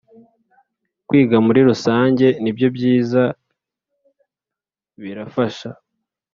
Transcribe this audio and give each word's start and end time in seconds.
Kwiga 1.07 1.37
muri 1.45 1.59
rusange 1.69 2.27
nibyo 2.41 2.67
byiza 2.75 3.21
birafasha 5.01 5.69